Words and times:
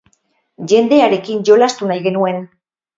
Jendearekin 0.71 1.47
jolastu 1.53 1.95
nahi 1.95 2.07
genuen. 2.11 2.45